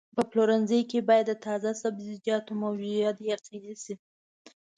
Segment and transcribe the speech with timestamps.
[0.15, 3.95] په پلورنځي کې باید د تازه سبزیجاتو موجودیت یقیني شي.